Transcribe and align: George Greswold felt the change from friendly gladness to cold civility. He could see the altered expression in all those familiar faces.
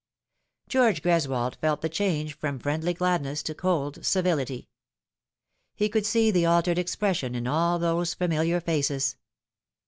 George 0.67 1.03
Greswold 1.03 1.57
felt 1.57 1.81
the 1.81 1.87
change 1.87 2.33
from 2.33 2.57
friendly 2.57 2.91
gladness 2.91 3.43
to 3.43 3.53
cold 3.53 4.03
civility. 4.03 4.67
He 5.75 5.89
could 5.89 6.07
see 6.07 6.31
the 6.31 6.47
altered 6.47 6.79
expression 6.79 7.35
in 7.35 7.45
all 7.45 7.77
those 7.77 8.15
familiar 8.15 8.59
faces. 8.61 9.17